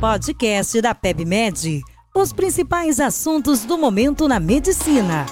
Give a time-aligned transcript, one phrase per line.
[0.00, 1.82] Podcast da PebMed.
[2.14, 5.26] Os principais assuntos do momento na medicina.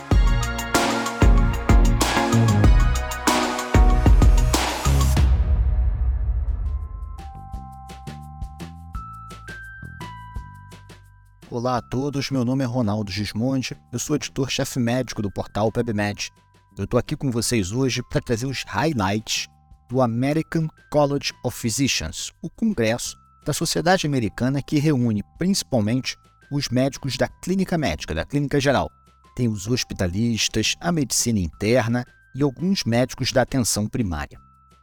[11.51, 16.30] Olá a todos, meu nome é Ronaldo Gismondi, eu sou editor-chefe médico do portal PebMed.
[16.77, 19.48] Eu estou aqui com vocês hoje para trazer os highlights
[19.88, 26.16] do American College of Physicians, o congresso da sociedade americana que reúne principalmente
[26.51, 28.91] os médicos da clínica médica, da clínica geral.
[29.34, 34.38] Tem os hospitalistas, a medicina interna e alguns médicos da atenção primária.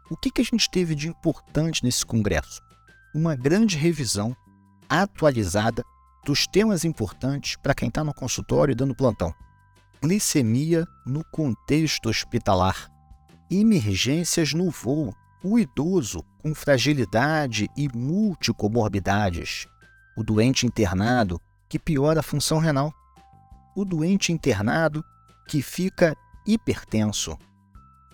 [0.10, 2.62] O que, que a gente teve de importante nesse congresso?
[3.13, 4.35] Uma grande revisão
[4.90, 5.84] atualizada
[6.26, 9.34] dos temas importantes para quem está no consultório e dando plantão.
[10.02, 12.90] Glicemia no contexto hospitalar.
[13.58, 15.16] Emergências no voo.
[15.41, 19.66] O idoso com fragilidade e multicomorbidades.
[20.18, 22.93] O doente internado que piora a função renal.
[23.74, 25.02] O doente internado
[25.48, 27.38] que fica hipertenso.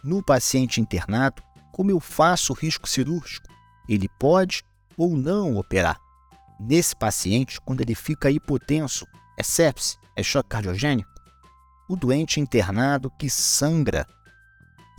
[0.04, 3.48] No paciente internado, como eu faço o risco cirúrgico?
[3.90, 4.64] Ele pode
[4.96, 6.00] ou não operar?
[6.60, 11.10] Nesse paciente, quando ele fica hipotenso, é sepse, é choque cardiogênico.
[11.90, 14.06] O doente internado que sangra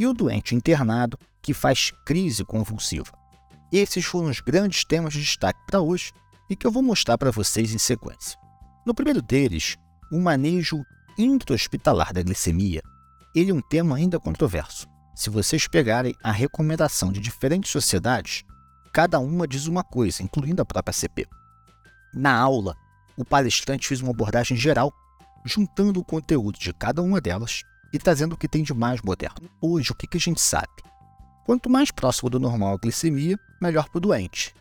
[0.02, 3.12] e o doente internado que faz crise convulsiva.
[3.70, 6.12] Esses foram os grandes temas de destaque para hoje
[6.50, 8.36] e que eu vou mostrar para vocês em sequência.
[8.84, 9.76] No primeiro deles,
[10.10, 10.84] o manejo
[11.16, 12.82] intra-hospitalar da glicemia.
[13.32, 14.88] Ele é um tema ainda controverso.
[15.14, 18.42] Se vocês pegarem a recomendação de diferentes sociedades,
[18.92, 21.28] cada uma diz uma coisa, incluindo a própria CP.
[22.12, 22.74] Na aula,
[23.16, 24.92] o palestrante fez uma abordagem geral,
[25.44, 27.62] juntando o conteúdo de cada uma delas
[27.92, 29.48] e trazendo o que tem de mais moderno.
[29.60, 30.68] Hoje, o que, a gente sabe?
[31.44, 34.54] Quanto mais próximo do normal a glicemia, melhor para o doente.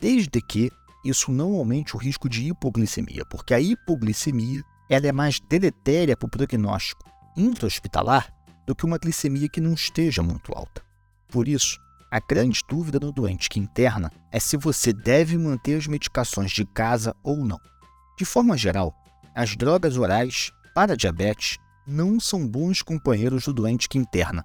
[0.00, 0.70] Desde que
[1.04, 6.26] isso não aumente o risco de hipoglicemia, porque a hipoglicemia ela é mais deletéria para
[6.26, 7.02] o prognóstico
[7.36, 8.32] intra-hospitalar
[8.66, 10.82] do que uma glicemia que não esteja muito alta.
[11.28, 11.78] Por isso,
[12.10, 16.64] a grande dúvida no doente que interna é se você deve manter as medicações de
[16.64, 17.60] casa ou não.
[18.16, 18.94] De forma geral,
[19.34, 24.44] as drogas orais para diabetes não são bons companheiros do doente que interna.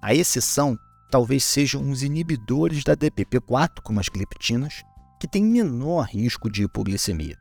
[0.00, 0.78] A exceção
[1.10, 4.82] talvez sejam os inibidores da DPP-4, como as gliptinas,
[5.20, 7.38] que têm menor risco de hipoglicemia.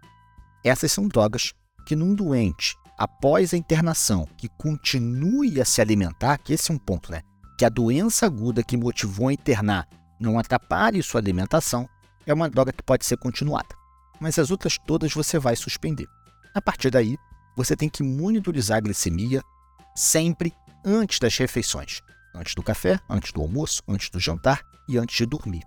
[0.63, 1.53] Essas são drogas
[1.85, 6.77] que, num doente após a internação que continue a se alimentar, que esse é um
[6.77, 7.21] ponto, né?
[7.57, 9.87] que a doença aguda que motivou a internar
[10.19, 11.89] não atrapalhe sua alimentação,
[12.27, 13.69] é uma droga que pode ser continuada.
[14.19, 16.07] Mas as outras todas você vai suspender.
[16.53, 17.17] A partir daí,
[17.55, 19.41] você tem que monitorizar a glicemia
[19.95, 20.53] sempre
[20.85, 22.01] antes das refeições.
[22.33, 25.63] Antes do café, antes do almoço, antes do jantar e antes de dormir.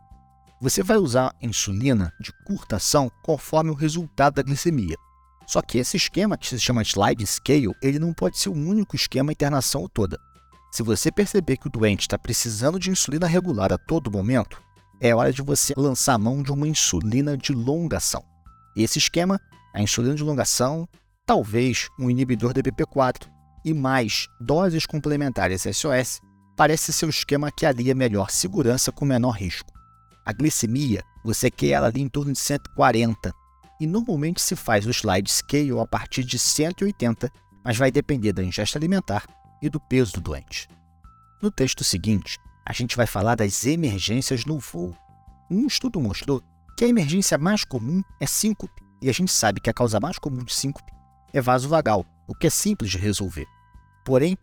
[0.60, 4.96] Você vai usar insulina de curta ação conforme o resultado da glicemia.
[5.46, 8.96] Só que esse esquema, que se chama slide scale, ele não pode ser o único
[8.96, 10.18] esquema internação toda.
[10.72, 14.60] Se você perceber que o doente está precisando de insulina regular a todo momento,
[15.00, 18.24] é hora de você lançar mão de uma insulina de longa ação.
[18.74, 19.38] Esse esquema,
[19.74, 20.88] a insulina de longa ação,
[21.26, 23.28] talvez um inibidor DPP-4
[23.64, 26.20] e mais doses complementares SOS,
[26.56, 29.72] parece ser o esquema que alia melhor segurança com menor risco.
[30.24, 33.32] A glicemia, você quer ela ali em torno de 140,
[33.80, 37.30] e normalmente se faz o slide scale a partir de 180,
[37.64, 39.26] mas vai depender da ingesta alimentar
[39.60, 40.68] e do peso do doente.
[41.42, 44.96] No texto seguinte, a gente vai falar das emergências no voo.
[45.50, 46.42] Um estudo mostrou
[46.76, 50.18] que a emergência mais comum é síncope, e a gente sabe que a causa mais
[50.18, 50.93] comum de síncope
[51.34, 53.46] é vaso vagal, o que é simples de resolver.
[54.04, 54.38] Porém,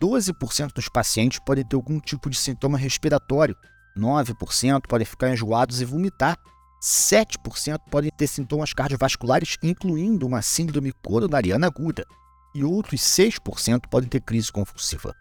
[0.00, 3.56] 12% dos pacientes podem ter algum tipo de sintoma respiratório,
[3.98, 6.38] 9% podem ficar enjoados e vomitar,
[6.80, 12.06] 7% podem ter sintomas cardiovasculares, incluindo uma síndrome coronariana aguda,
[12.54, 15.12] e outros 6% podem ter crise convulsiva.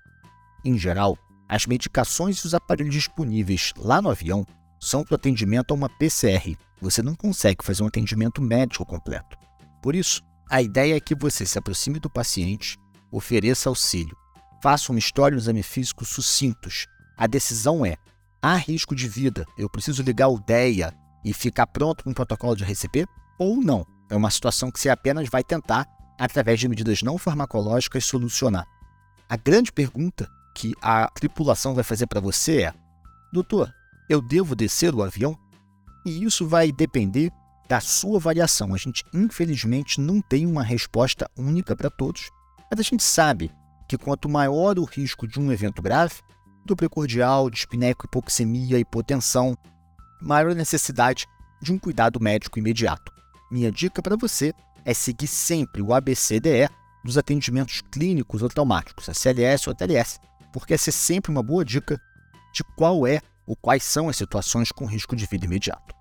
[0.63, 1.17] Em geral,
[1.49, 4.45] as medicações e os aparelhos disponíveis lá no avião
[4.79, 6.55] são para atendimento a uma PCR.
[6.81, 9.37] Você não consegue fazer um atendimento médico completo.
[9.81, 12.77] Por isso, a ideia é que você se aproxime do paciente,
[13.11, 14.15] ofereça auxílio,
[14.61, 16.87] faça uma história e um exame físico sucintos.
[17.17, 17.97] A decisão é:
[18.41, 20.93] há risco de vida, eu preciso ligar o DEA
[21.23, 23.07] e ficar pronto com um protocolo de RCP?
[23.39, 23.85] Ou não?
[24.09, 25.87] É uma situação que você apenas vai tentar
[26.19, 28.65] através de medidas não farmacológicas, solucionar.
[29.27, 32.73] A grande pergunta que a tripulação vai fazer para você é:
[33.33, 33.73] Doutor,
[34.07, 35.37] eu devo descer o avião?
[36.05, 37.31] E isso vai depender
[37.67, 38.73] da sua avaliação.
[38.73, 42.29] A gente, infelizmente, não tem uma resposta única para todos,
[42.69, 43.51] mas a gente sabe
[43.87, 46.15] que quanto maior o risco de um evento grave,
[46.65, 49.55] do precordial, dispneco, hipoxemia, hipotensão,
[50.21, 51.27] maior necessidade
[51.61, 53.11] de um cuidado médico imediato.
[53.51, 54.53] Minha dica para você
[54.83, 56.67] é seguir sempre o ABCDE
[57.03, 60.19] dos atendimentos clínicos ou traumáticos, SLS ou TLS,
[60.51, 62.01] porque essa é sempre uma boa dica
[62.51, 65.93] de qual é ou quais são as situações com risco de vida imediato.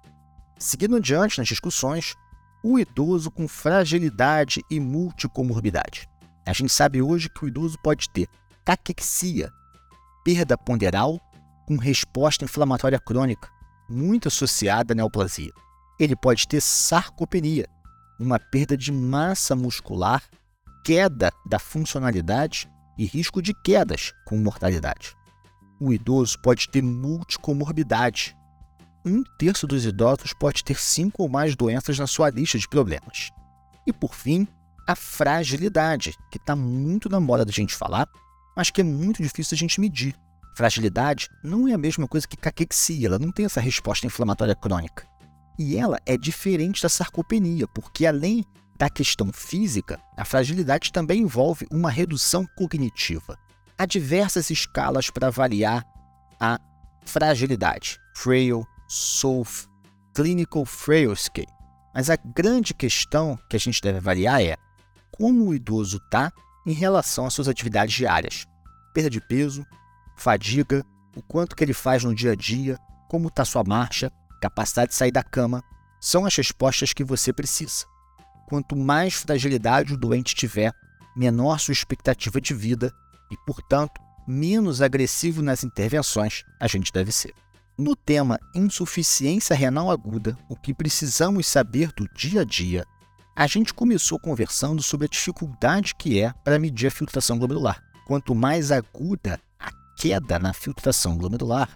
[0.58, 2.14] Seguindo adiante nas discussões,
[2.62, 6.08] o idoso com fragilidade e multicomorbidade.
[6.46, 8.28] A gente sabe hoje que o idoso pode ter
[8.64, 9.50] caquexia,
[10.24, 11.20] perda ponderal
[11.66, 13.48] com resposta inflamatória crônica,
[13.88, 15.52] muito associada à neoplasia.
[15.98, 17.66] Ele pode ter sarcopenia,
[18.18, 20.22] uma perda de massa muscular,
[20.84, 25.16] queda da funcionalidade e risco de quedas com mortalidade.
[25.80, 28.36] O idoso pode ter multicomorbidade.
[29.04, 33.30] Um terço dos idosos pode ter cinco ou mais doenças na sua lista de problemas.
[33.86, 34.48] E por fim,
[34.86, 38.08] a fragilidade, que está muito na moda da gente falar,
[38.56, 40.14] mas que é muito difícil a gente medir.
[40.56, 45.06] Fragilidade não é a mesma coisa que caquexia, ela não tem essa resposta inflamatória crônica.
[45.58, 48.44] E ela é diferente da sarcopenia, porque além
[48.78, 53.38] da questão física, a fragilidade também envolve uma redução cognitiva.
[53.76, 55.84] Há diversas escalas para avaliar
[56.40, 56.58] a
[57.04, 57.98] fragilidade.
[58.14, 59.66] Frail, SOF,
[60.14, 61.48] Clinical Frail Scale.
[61.94, 64.56] Mas a grande questão que a gente deve avaliar é
[65.12, 66.32] como o idoso está
[66.66, 68.46] em relação às suas atividades diárias.
[68.92, 69.64] Perda de peso,
[70.16, 70.84] fadiga,
[71.16, 72.78] o quanto que ele faz no dia a dia,
[73.08, 74.10] como está sua marcha,
[74.40, 75.62] capacidade de sair da cama,
[76.00, 77.84] são as respostas que você precisa.
[78.46, 80.72] Quanto mais fragilidade o doente tiver,
[81.16, 82.92] menor sua expectativa de vida
[83.30, 87.34] e, portanto, menos agressivo nas intervenções a gente deve ser.
[87.76, 92.86] No tema insuficiência renal aguda, o que precisamos saber do dia a dia,
[93.34, 97.82] a gente começou conversando sobre a dificuldade que é para medir a filtração glomerular.
[98.06, 101.68] Quanto mais aguda a queda na filtração glomerular,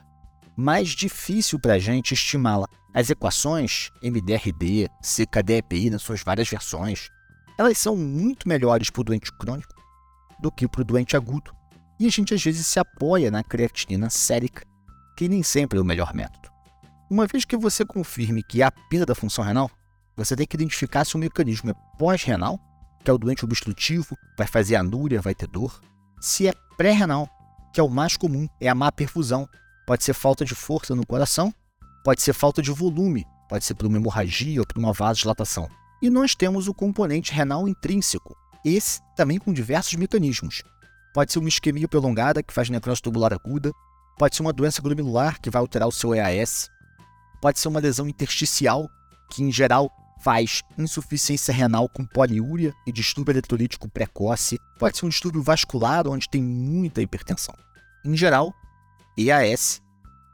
[0.56, 2.68] mais difícil para a gente estimá-la.
[2.94, 7.08] As equações MDRD, CKDEPI nas suas várias versões,
[7.58, 9.74] elas são muito melhores para o doente crônico
[10.40, 11.52] do que para o doente agudo.
[11.98, 14.64] E a gente às vezes se apoia na creatinina sérica,
[15.18, 16.48] que nem sempre é o melhor método.
[17.10, 19.68] Uma vez que você confirme que há perda da função renal,
[20.16, 22.56] você tem que identificar se o mecanismo é pós-renal,
[23.02, 25.80] que é o doente obstrutivo, vai fazer anúria, vai ter dor,
[26.20, 27.28] se é pré-renal,
[27.74, 29.48] que é o mais comum, é a má perfusão,
[29.88, 31.52] pode ser falta de força no coração,
[32.04, 35.68] pode ser falta de volume, pode ser por uma hemorragia ou por uma vasodilatação.
[36.00, 40.62] E nós temos o componente renal intrínseco, esse também com diversos mecanismos.
[41.12, 43.72] Pode ser uma isquemia prolongada que faz necrose tubular aguda,
[44.18, 46.68] pode ser uma doença glomerular que vai alterar o seu EAS,
[47.40, 48.90] pode ser uma lesão intersticial
[49.30, 55.08] que em geral faz insuficiência renal com poliúria e distúrbio eletrolítico precoce, pode ser um
[55.08, 57.54] distúrbio vascular onde tem muita hipertensão.
[58.04, 58.52] Em geral,
[59.16, 59.80] EAS,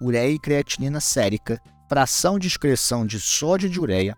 [0.00, 4.16] ureia e creatinina sérica, fração de excreção de sódio de ureia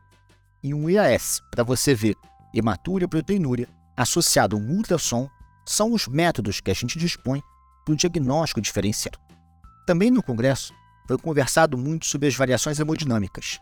[0.62, 2.16] e um IAS para você ver
[2.54, 5.28] hematúria proteinúria associado a um ultrassom
[5.64, 7.42] são os métodos que a gente dispõe
[7.84, 9.25] para o diagnóstico diferenciado.
[9.86, 10.74] Também no congresso
[11.06, 13.60] foi conversado muito sobre as variações hemodinâmicas.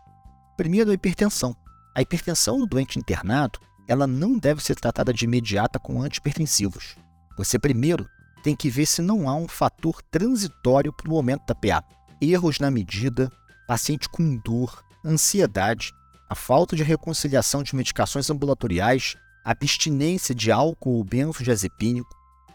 [0.57, 1.55] Primeiro, a hipertensão.
[1.95, 6.97] A hipertensão do doente internado ela não deve ser tratada de imediata com antipertensivos.
[7.37, 8.09] Você primeiro
[8.43, 11.85] tem que ver se não há um fator transitório para o momento da PA.
[12.21, 13.31] Erros na medida,
[13.67, 15.93] paciente com dor, ansiedade,
[16.29, 19.15] a falta de reconciliação de medicações ambulatoriais,
[19.45, 22.09] abstinência de álcool ou benzodiazepínico,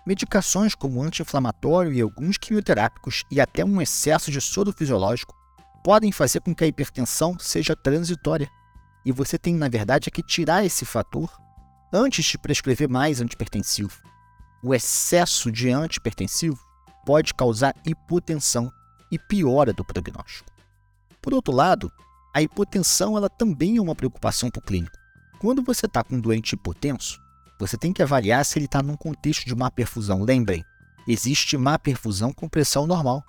[0.10, 5.36] medicações como anti-inflamatório e alguns quimioterápicos e até um excesso de soro fisiológico
[5.84, 8.50] podem fazer com que a hipertensão seja transitória.
[9.06, 11.32] E você tem, na verdade, é que tirar esse fator
[11.94, 14.10] antes de prescrever mais antipertensivo
[14.62, 16.60] o excesso de antipertensivo
[17.06, 18.72] pode causar hipotensão
[19.12, 20.52] e piora do prognóstico.
[21.22, 21.92] Por outro lado,
[22.34, 24.98] a hipotensão ela também é uma preocupação para o clínico.
[25.40, 27.20] Quando você está com um doente hipotenso,
[27.60, 30.24] você tem que avaliar se ele está num contexto de má perfusão.
[30.24, 30.64] Lembrem,
[31.06, 33.22] existe má perfusão com pressão normal.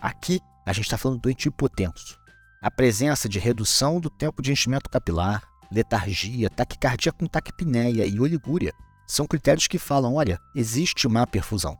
[0.00, 2.18] Aqui, a gente está falando do doente hipotenso.
[2.62, 8.72] A presença de redução do tempo de enchimento capilar, letargia, taquicardia com taquipneia e oligúria
[9.06, 11.78] são critérios que falam, olha, existe má perfusão.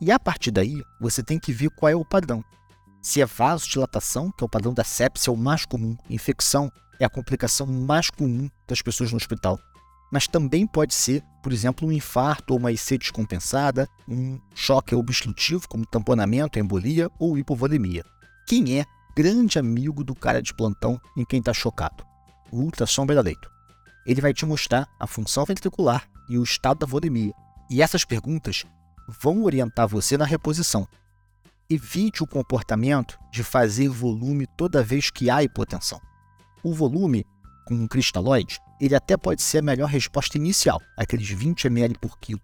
[0.00, 2.44] E a partir daí, você tem que ver qual é o padrão.
[3.02, 7.04] Se é vasodilatação, que é o padrão da sepsia, é o mais comum, infecção é
[7.04, 9.58] a complicação mais comum das pessoas no hospital.
[10.10, 15.68] Mas também pode ser, por exemplo, um infarto ou uma IC descompensada, um choque obstrutivo,
[15.68, 18.04] como tamponamento, embolia ou hipovolemia.
[18.46, 22.06] Quem é grande amigo do cara de plantão em quem está chocado?
[22.50, 23.50] O ultrassom beira-leito.
[24.06, 27.34] Ele vai te mostrar a função ventricular e o estado da volemia.
[27.68, 28.64] E essas perguntas
[29.20, 30.88] vão orientar você na reposição.
[31.68, 36.00] evite o comportamento de fazer volume toda vez que há hipotensão.
[36.62, 37.26] O volume
[37.66, 42.18] com um cristalóide, ele até pode ser a melhor resposta inicial, aqueles 20 ml por
[42.18, 42.40] quilo.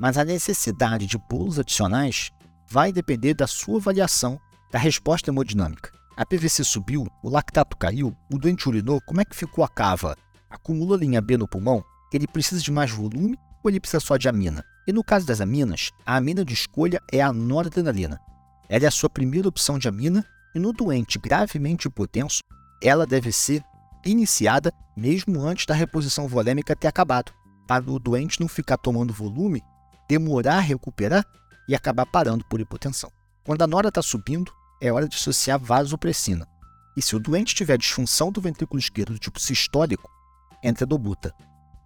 [0.00, 2.30] Mas a necessidade de bolos adicionais
[2.68, 4.40] vai depender da sua avaliação
[4.70, 5.92] da resposta hemodinâmica.
[6.16, 10.16] A PVC subiu, o lactato caiu, o doente urinou, como é que ficou a cava?
[10.50, 11.84] Acumula linha B no pulmão?
[12.12, 14.64] Ele precisa de mais volume ou ele precisa só de amina?
[14.86, 18.18] E no caso das aminas, a amina de escolha é a noradrenalina.
[18.68, 22.40] Ela é a sua primeira opção de amina e no doente gravemente hipotenso,
[22.82, 23.62] ela deve ser
[24.04, 27.32] iniciada mesmo antes da reposição volêmica ter acabado,
[27.66, 29.62] para o doente não ficar tomando volume,
[30.08, 31.24] demorar a recuperar
[31.68, 33.10] e acabar parando por hipotensão.
[33.44, 36.46] Quando a nora está subindo, é hora de associar vasopressina.
[36.96, 40.10] E se o doente tiver disfunção do ventrículo esquerdo do tipo sistólico,
[40.62, 41.34] entra dobuta.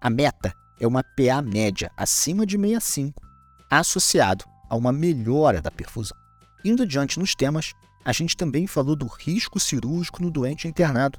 [0.00, 3.22] A meta é uma PA média acima de 65,
[3.70, 6.16] associado a uma melhora da perfusão.
[6.64, 7.72] Indo adiante nos temas,
[8.04, 11.18] a gente também falou do risco cirúrgico no doente internado,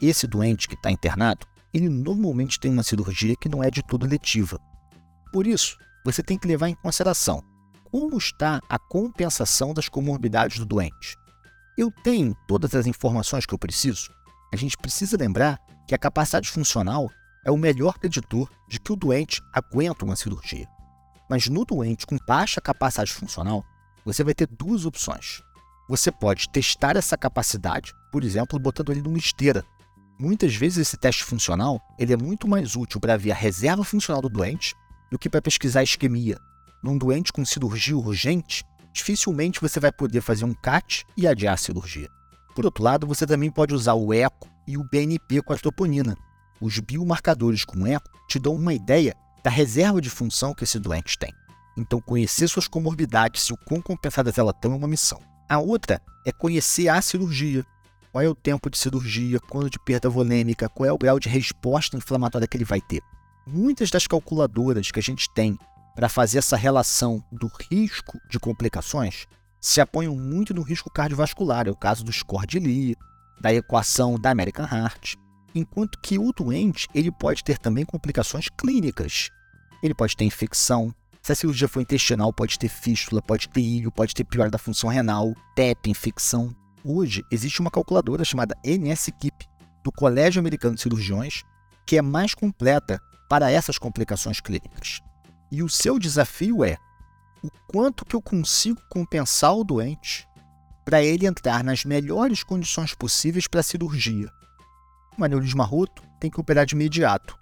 [0.00, 4.06] esse doente que está internado, ele normalmente tem uma cirurgia que não é de todo
[4.06, 4.58] letiva.
[5.32, 7.42] Por isso, você tem que levar em consideração
[7.90, 11.16] como está a compensação das comorbidades do doente.
[11.76, 14.10] Eu tenho todas as informações que eu preciso?
[14.52, 17.08] A gente precisa lembrar que a capacidade funcional
[17.44, 20.66] é o melhor preditor de que o doente aguenta uma cirurgia.
[21.30, 23.64] Mas no doente com baixa capacidade funcional,
[24.04, 25.42] você vai ter duas opções.
[25.88, 29.64] Você pode testar essa capacidade, por exemplo, botando ele numa esteira
[30.18, 34.20] Muitas vezes esse teste funcional ele é muito mais útil para ver a reserva funcional
[34.20, 34.74] do doente
[35.12, 36.36] do que para pesquisar a isquemia.
[36.82, 41.56] Num doente com cirurgia urgente, dificilmente você vai poder fazer um CAT e adiar a
[41.56, 42.08] cirurgia.
[42.52, 46.16] Por outro lado, você também pode usar o ECO e o BNP com a troponina.
[46.60, 51.16] Os biomarcadores com ECO te dão uma ideia da reserva de função que esse doente
[51.16, 51.32] tem.
[51.76, 55.20] Então, conhecer suas comorbidades e o quão compensadas elas estão é uma missão.
[55.48, 57.64] A outra é conhecer a cirurgia,
[58.12, 61.28] qual é o tempo de cirurgia, quando de perda volêmica, qual é o grau de
[61.28, 63.02] resposta inflamatória que ele vai ter.
[63.46, 65.58] Muitas das calculadoras que a gente tem
[65.94, 69.26] para fazer essa relação do risco de complicações
[69.60, 72.96] se apoiam muito no risco cardiovascular, é o caso do score de Lee,
[73.40, 75.16] da equação da American Heart,
[75.54, 79.30] enquanto que o doente ele pode ter também complicações clínicas.
[79.82, 83.92] Ele pode ter infecção, se a cirurgia for intestinal, pode ter fístula, pode ter ilho,
[83.92, 86.54] pode ter pior da função renal, TEP, infecção.
[86.84, 89.46] Hoje existe uma calculadora chamada NSKIP,
[89.82, 91.42] do Colégio Americano de Cirurgiões,
[91.86, 95.00] que é mais completa para essas complicações clínicas.
[95.50, 96.76] E o seu desafio é
[97.42, 100.26] o quanto que eu consigo compensar o doente
[100.84, 104.30] para ele entrar nas melhores condições possíveis para a cirurgia.
[105.18, 107.36] Um aneurisma roto tem que operar de imediato.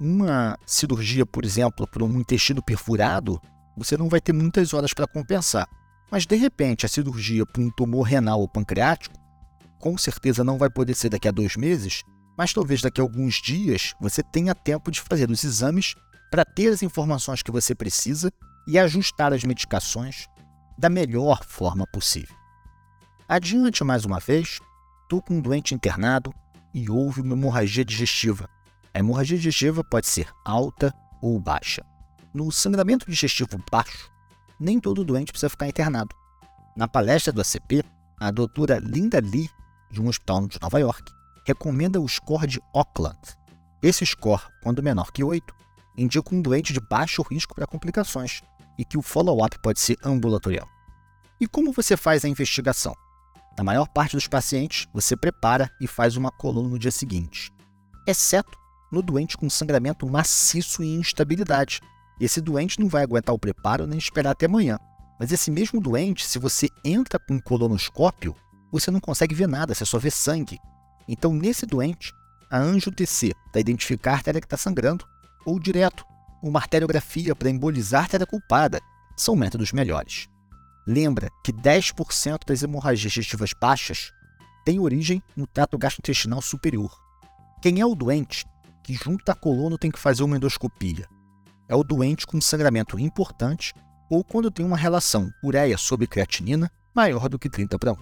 [0.00, 3.40] Uma cirurgia, por exemplo, por um intestino perfurado,
[3.76, 5.68] você não vai ter muitas horas para compensar.
[6.10, 9.16] Mas de repente a cirurgia para um tumor renal ou pancreático,
[9.78, 12.02] com certeza não vai poder ser daqui a dois meses,
[12.36, 15.94] mas talvez daqui a alguns dias você tenha tempo de fazer os exames
[16.30, 18.30] para ter as informações que você precisa
[18.66, 20.26] e ajustar as medicações
[20.78, 22.34] da melhor forma possível.
[23.28, 24.60] Adiante mais uma vez,
[25.02, 26.32] estou com um doente internado
[26.74, 28.48] e houve uma hemorragia digestiva.
[28.92, 31.82] A hemorragia digestiva pode ser alta ou baixa.
[32.34, 34.10] No sangramento digestivo baixo,
[34.58, 36.14] nem todo doente precisa ficar internado.
[36.76, 37.84] Na palestra do ACP,
[38.18, 39.50] a doutora Linda Lee,
[39.90, 41.12] de um hospital de Nova York,
[41.46, 43.18] recomenda o score de Auckland.
[43.82, 45.54] Esse score, quando menor que 8,
[45.96, 48.42] indica um doente de baixo risco para complicações
[48.78, 50.68] e que o follow-up pode ser ambulatorial.
[51.40, 52.94] E como você faz a investigação?
[53.56, 57.52] Na maior parte dos pacientes, você prepara e faz uma coluna no dia seguinte,
[58.06, 58.58] exceto
[58.92, 61.80] no doente com sangramento maciço e instabilidade,
[62.20, 64.78] esse doente não vai aguentar o preparo nem esperar até amanhã.
[65.18, 68.34] Mas esse mesmo doente, se você entra com um colonoscópio,
[68.70, 70.58] você não consegue ver nada, você só vê sangue.
[71.08, 72.12] Então, nesse doente,
[72.50, 75.06] a anjo-TC para identificar a artéria que está sangrando,
[75.44, 76.04] ou direto,
[76.42, 78.80] uma arteriografia para embolizar a artéria culpada,
[79.16, 80.28] são métodos melhores.
[80.86, 84.12] Lembra que 10% das hemorragias digestivas baixas
[84.64, 86.90] têm origem no trato gastrointestinal superior.
[87.62, 88.44] Quem é o doente
[88.84, 91.08] que junto à coluna tem que fazer uma endoscopia?
[91.68, 93.74] É o doente com sangramento importante
[94.10, 97.96] ou quando tem uma relação ureia sobre creatinina maior do que 30 para 1.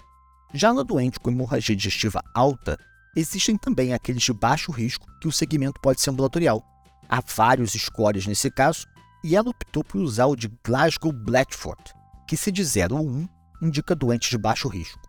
[0.53, 2.79] Já no doente com hemorragia digestiva alta,
[3.17, 6.63] existem também aqueles de baixo risco que o segmento pode ser ambulatorial.
[7.09, 8.87] Há vários scores nesse caso,
[9.25, 11.83] e ela optou por usar o de Glasgow-Blatchford,
[12.29, 13.29] que se de 0 ou 1
[13.63, 15.01] indica doente de baixo risco.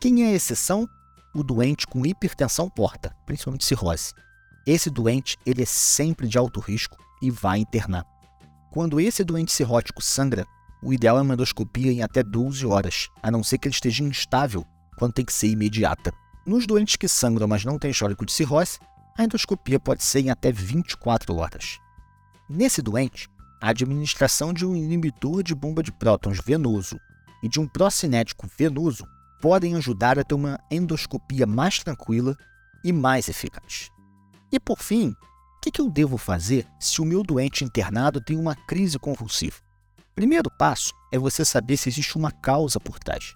[0.00, 0.88] Quem é a exceção?
[1.34, 4.12] O doente com hipertensão porta, principalmente cirrose.
[4.66, 8.04] Esse doente ele é sempre de alto risco e vai internar.
[8.70, 10.46] Quando esse doente cirrótico sangra,
[10.82, 14.04] o ideal é uma endoscopia em até 12 horas, a não ser que ele esteja
[14.04, 14.64] instável,
[14.96, 16.12] quando tem que ser imediata.
[16.46, 18.78] Nos doentes que sangram, mas não têm histórico de cirrose,
[19.16, 21.78] a endoscopia pode ser em até 24 horas.
[22.48, 23.28] Nesse doente,
[23.60, 26.98] a administração de um inibidor de bomba de prótons venoso
[27.42, 29.04] e de um procinético venoso
[29.40, 32.36] podem ajudar a ter uma endoscopia mais tranquila
[32.84, 33.90] e mais eficaz.
[34.50, 35.14] E por fim,
[35.58, 39.56] o que eu devo fazer se o meu doente internado tem uma crise convulsiva?
[40.14, 43.34] Primeiro passo é você saber se existe uma causa por trás.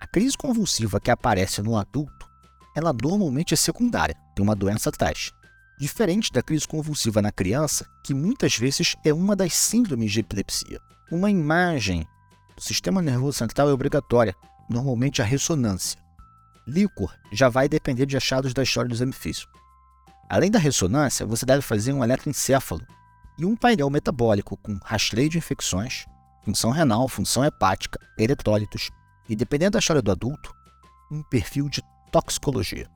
[0.00, 2.28] A crise convulsiva que aparece no adulto,
[2.74, 5.30] ela normalmente é secundária, tem uma doença atrás.
[5.78, 10.80] Diferente da crise convulsiva na criança, que muitas vezes é uma das síndromes de epilepsia.
[11.10, 12.06] Uma imagem
[12.56, 14.34] do sistema nervoso central é obrigatória,
[14.68, 15.98] normalmente a ressonância.
[16.66, 19.58] Líquor já vai depender de achados da história do exame físico.
[20.28, 22.82] Além da ressonância, você deve fazer um eletroencefalo
[23.38, 26.04] e um painel metabólico com rastreio de infecções,
[26.44, 28.90] função renal, função hepática, eletrólitos
[29.28, 30.52] e, dependendo da história do adulto,
[31.10, 31.82] um perfil de
[32.12, 32.90] toxicologia.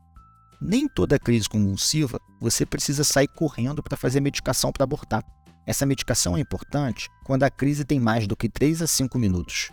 [0.60, 5.24] Nem toda crise convulsiva você precisa sair correndo para fazer medicação para abortar.
[5.66, 9.70] Essa medicação é importante quando a crise tem mais do que 3 a 5 minutos.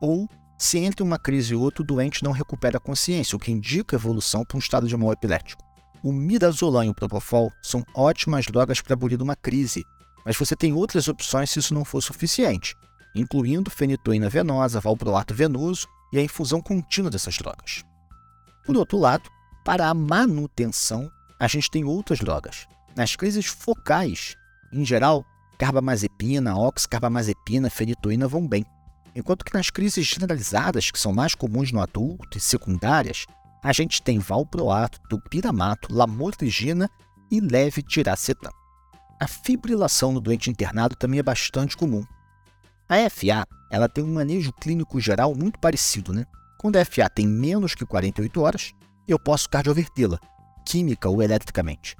[0.00, 3.52] Ou se entre uma crise e outra o doente não recupera a consciência, o que
[3.52, 5.63] indica evolução para um estado de mal epilético.
[6.04, 9.86] O midazolam e o propofol são ótimas drogas para abolir uma crise,
[10.22, 12.76] mas você tem outras opções se isso não for suficiente,
[13.14, 17.82] incluindo fenitoína venosa, valproato venoso e a infusão contínua dessas drogas.
[18.66, 19.30] Por outro lado,
[19.64, 22.66] para a manutenção, a gente tem outras drogas.
[22.94, 24.36] Nas crises focais,
[24.70, 25.24] em geral,
[25.56, 28.62] carbamazepina, oxcarbamazepina, fenitoína vão bem.
[29.16, 33.24] Enquanto que nas crises generalizadas, que são mais comuns no adulto e secundárias,
[33.64, 36.86] a gente tem valproato, tupiramato, lamotrigina
[37.30, 38.52] e leve tiracetam.
[39.18, 42.04] A fibrilação no doente internado também é bastante comum.
[42.86, 46.26] A FA ela tem um manejo clínico geral muito parecido, né?
[46.58, 48.74] Quando a FA tem menos que 48 horas,
[49.08, 50.20] eu posso cardiovertê-la,
[50.66, 51.96] química ou eletricamente.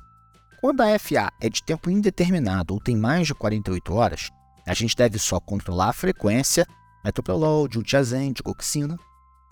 [0.61, 4.31] Quando a FA é de tempo indeterminado ou tem mais de 48 horas,
[4.67, 6.67] a gente deve só controlar a frequência
[7.03, 8.99] metoprolol, diltiazem, digoxina,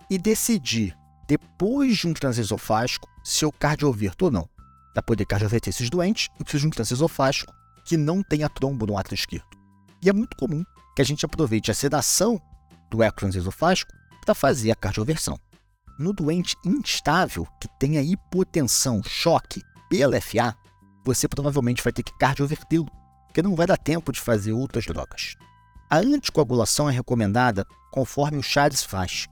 [0.09, 0.95] e decidir,
[1.27, 4.49] depois de um transesofágico, se eu cardioverto ou não.
[4.93, 7.53] Para poder cardioverter esses doentes, eu preciso de um transesofágico
[7.85, 9.47] que não tenha trombo no átrio esquerdo.
[10.01, 10.63] E é muito comum
[10.95, 12.39] que a gente aproveite a sedação
[12.89, 13.91] do eco transesofágico
[14.23, 15.39] para fazer a cardioversão.
[15.97, 20.55] No doente instável, que tenha hipotensão, choque, PLFA,
[21.05, 22.89] você provavelmente vai ter que cardiovertê-lo,
[23.27, 25.35] porque não vai dar tempo de fazer outras drogas.
[25.89, 29.29] A anticoagulação é recomendada conforme o Charles-Fast.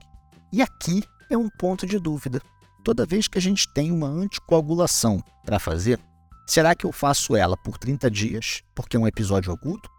[0.52, 2.42] E aqui é um ponto de dúvida.
[2.84, 6.00] Toda vez que a gente tem uma anticoagulação para fazer,
[6.48, 9.90] será que eu faço ela por 30 dias, porque é um episódio agudo,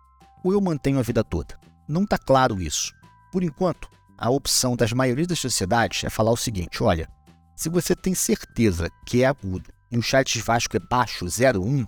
[0.45, 1.59] ou eu mantenho a vida toda?
[1.89, 2.93] Não está claro isso.
[3.31, 7.09] Por enquanto, a opção das maiorias das sociedades é falar o seguinte: olha,
[7.57, 11.87] se você tem certeza que é agudo e o chat Vasco é baixo, 0,1,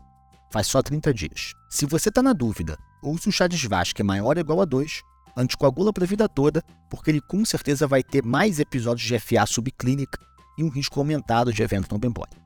[0.50, 1.52] faz só 30 dias.
[1.68, 4.60] Se você está na dúvida ou se o chá de Svasca é maior ou igual
[4.62, 5.02] a 2,
[5.36, 9.46] anticoagula para a vida toda, porque ele com certeza vai ter mais episódios de FA
[9.46, 10.18] subclínica
[10.56, 12.42] e um risco aumentado de evento trombembólico.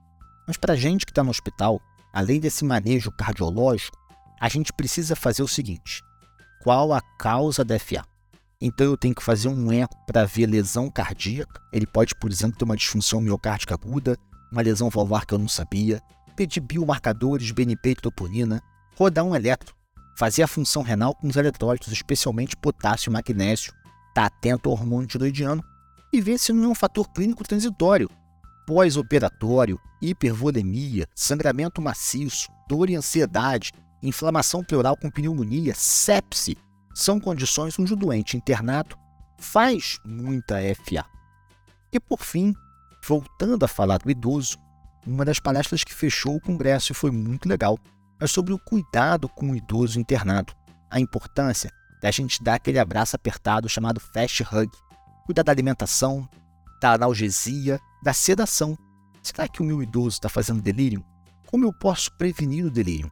[0.47, 1.81] Mas para a gente que está no hospital,
[2.13, 3.97] além desse manejo cardiológico,
[4.41, 6.03] a gente precisa fazer o seguinte:
[6.63, 8.05] qual a causa da FA?
[8.61, 11.61] Então eu tenho que fazer um eco para ver lesão cardíaca.
[11.73, 14.17] Ele pode, por exemplo, ter uma disfunção miocárdica aguda,
[14.51, 16.03] uma lesão valvar que eu não sabia,
[16.35, 18.63] pedir biomarcadores, BNP e troponina,
[18.97, 19.78] rodar um eletro
[20.19, 23.73] fazer a função renal com os eletrólitos, especialmente potássio e magnésio,
[24.09, 25.63] estar tá atento ao hormônio tiroidiano
[26.13, 28.11] e ver se não é um fator clínico transitório.
[28.67, 33.71] Pós-operatório, hipervolemia, sangramento maciço, dor e ansiedade,
[34.03, 36.59] inflamação pleural com pneumonia, sepse,
[36.93, 38.99] são condições onde o doente internado
[39.39, 41.07] faz muita FA.
[41.93, 42.53] E por fim,
[43.07, 44.59] voltando a falar do idoso,
[45.07, 47.79] uma das palestras que fechou o congresso e foi muito legal
[48.21, 50.53] mas sobre o cuidado com o idoso internado,
[50.91, 54.71] a importância da gente dar aquele abraço apertado chamado fast hug,
[55.25, 56.29] cuidar da alimentação,
[56.81, 58.77] da analgesia, da sedação.
[59.23, 61.05] Será que o meu idoso está fazendo delírio?
[61.47, 63.11] Como eu posso prevenir o delírio?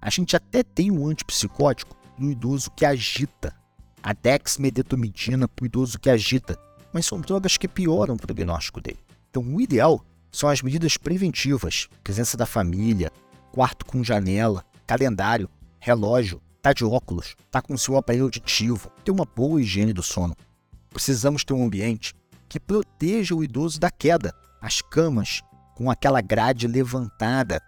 [0.00, 3.54] A gente até tem um antipsicótico no idoso que agita,
[4.02, 6.58] a dexmedetomidina para o idoso que agita,
[6.92, 9.00] mas são drogas que pioram o prognóstico dele.
[9.30, 13.10] Então, o ideal são as medidas preventivas, presença da família,
[13.54, 19.24] quarto com janela, calendário, relógio, tá de óculos, tá com seu aparelho auditivo, ter uma
[19.24, 20.36] boa higiene do sono.
[20.90, 22.16] Precisamos ter um ambiente
[22.48, 25.40] que proteja o idoso da queda, as camas
[25.76, 27.62] com aquela grade levantada,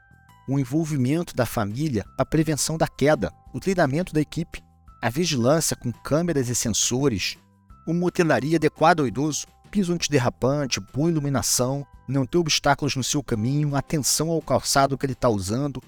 [0.49, 4.61] o envolvimento da família, a prevenção da queda, o treinamento da equipe.
[5.01, 7.39] a vigilância com câmeras e sensores,
[7.87, 13.77] uma hotelaria adequada ao idoso, piso antiderrapante, boa iluminação, não ter obstáculos no seu caminho,
[13.77, 15.83] atenção ao calçado que ele está usando,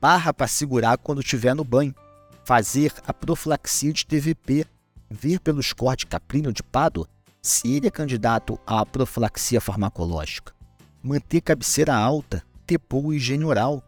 [0.00, 1.94] barra para segurar quando estiver no banho,
[2.42, 4.64] fazer a profilaxia de TVP,
[5.10, 7.06] ver pelo score de Caprino de Pádua
[7.42, 10.54] se ele é candidato à profilaxia farmacológica,
[11.02, 13.82] manter cabeceira alta, ter boa higiene oral,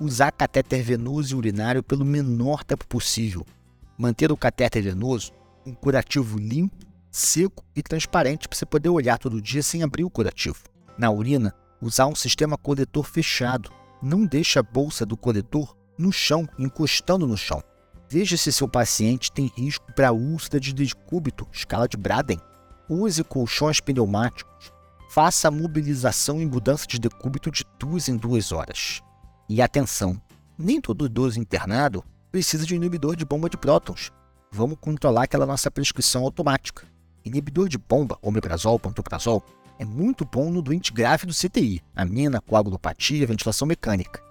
[0.00, 3.46] usar catéter venoso e urinário pelo menor tempo possível,
[3.96, 5.30] manter o catéter venoso
[5.64, 6.85] um curativo limpo,
[7.16, 10.58] seco e transparente para você poder olhar todo dia sem abrir o curativo.
[10.98, 13.70] Na urina, usar um sistema coletor fechado.
[14.02, 17.62] Não deixe a bolsa do coletor no chão, encostando no chão.
[18.08, 22.38] Veja se seu paciente tem risco para úlcera de decúbito, escala de Braden.
[22.88, 24.70] Use colchões pneumáticos.
[25.08, 29.00] Faça a mobilização e mudança de decúbito de duas em duas horas.
[29.48, 30.20] E atenção,
[30.58, 34.12] nem todo idoso internado precisa de um inibidor de bomba de prótons.
[34.52, 36.86] Vamos controlar aquela nossa prescrição automática.
[37.26, 39.44] Inibidor de bomba, omeprazol, pantoprazol,
[39.80, 44.22] é muito bom no doente grave do CTI, amina, coagulopatia, ventilação mecânica.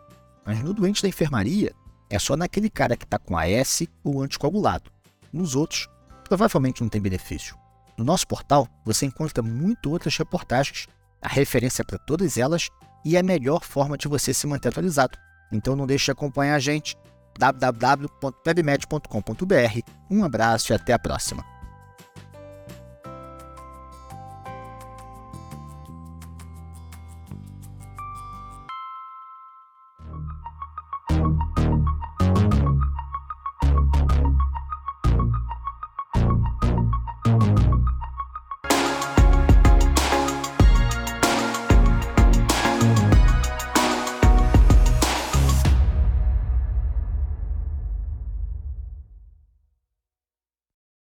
[0.46, 1.74] Mas no doente da enfermaria,
[2.10, 4.90] é só naquele cara que está com AS ou anticoagulado.
[5.34, 5.90] Nos outros,
[6.24, 7.58] provavelmente não tem benefício.
[7.98, 10.88] No nosso portal, você encontra muito outras reportagens,
[11.22, 12.70] a referência para todas elas
[13.04, 15.18] e a melhor forma de você se manter atualizado.
[15.52, 16.96] Então não deixe de acompanhar a gente
[17.38, 19.80] www.pebmed.com.br.
[20.10, 21.55] Um abraço e até a próxima.